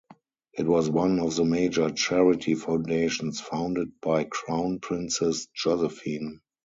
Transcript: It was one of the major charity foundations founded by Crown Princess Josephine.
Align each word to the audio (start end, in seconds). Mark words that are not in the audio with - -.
It 0.53 0.65
was 0.65 0.89
one 0.89 1.19
of 1.19 1.35
the 1.35 1.45
major 1.45 1.91
charity 1.91 2.55
foundations 2.55 3.39
founded 3.39 3.91
by 4.01 4.23
Crown 4.23 4.79
Princess 4.79 5.45
Josephine. 5.55 6.41